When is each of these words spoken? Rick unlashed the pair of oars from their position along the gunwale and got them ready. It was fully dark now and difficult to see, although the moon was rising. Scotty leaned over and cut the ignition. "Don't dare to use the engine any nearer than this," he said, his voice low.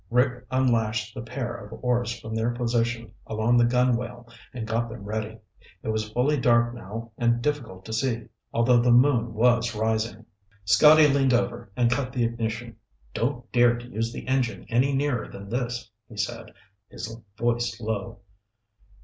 Rick 0.09 0.47
unlashed 0.49 1.13
the 1.13 1.21
pair 1.21 1.53
of 1.53 1.73
oars 1.83 2.19
from 2.19 2.33
their 2.33 2.49
position 2.55 3.13
along 3.27 3.55
the 3.57 3.65
gunwale 3.65 4.27
and 4.51 4.65
got 4.67 4.89
them 4.89 5.03
ready. 5.03 5.37
It 5.83 5.89
was 5.89 6.09
fully 6.09 6.37
dark 6.39 6.73
now 6.73 7.11
and 7.19 7.39
difficult 7.39 7.85
to 7.85 7.93
see, 7.93 8.25
although 8.51 8.79
the 8.79 8.91
moon 8.91 9.35
was 9.35 9.75
rising. 9.75 10.25
Scotty 10.65 11.07
leaned 11.07 11.35
over 11.35 11.71
and 11.77 11.91
cut 11.91 12.13
the 12.13 12.23
ignition. 12.23 12.77
"Don't 13.13 13.51
dare 13.51 13.77
to 13.77 13.87
use 13.91 14.11
the 14.11 14.25
engine 14.27 14.65
any 14.69 14.91
nearer 14.95 15.27
than 15.27 15.49
this," 15.49 15.91
he 16.09 16.17
said, 16.17 16.51
his 16.89 17.15
voice 17.37 17.79
low. 17.79 18.21